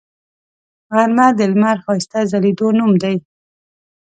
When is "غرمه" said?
0.95-1.27